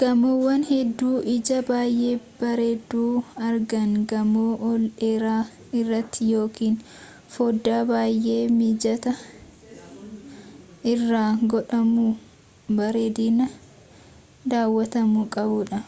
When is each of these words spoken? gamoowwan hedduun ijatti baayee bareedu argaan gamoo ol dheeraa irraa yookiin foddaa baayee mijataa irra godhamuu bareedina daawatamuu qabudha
gamoowwan 0.00 0.62
hedduun 0.70 1.22
ijatti 1.34 1.66
baayee 1.70 2.14
bareedu 2.40 3.04
argaan 3.48 3.92
gamoo 4.10 4.52
ol 4.70 4.82
dheeraa 4.98 5.42
irraa 5.80 6.02
yookiin 6.32 6.76
foddaa 7.34 7.80
baayee 7.90 8.42
mijataa 8.58 9.18
irra 10.92 11.22
godhamuu 11.52 12.12
bareedina 12.78 13.46
daawatamuu 14.50 15.26
qabudha 15.36 15.78